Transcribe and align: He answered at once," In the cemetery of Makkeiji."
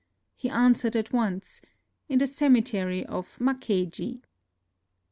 He 0.35 0.49
answered 0.49 0.95
at 0.95 1.13
once," 1.13 1.61
In 2.09 2.17
the 2.17 2.25
cemetery 2.25 3.05
of 3.05 3.37
Makkeiji." 3.37 4.23